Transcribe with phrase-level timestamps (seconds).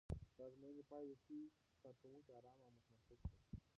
[0.35, 3.19] د ازموینې پایلې ښيي چې کارکوونکي ارامه او متمرکز شول.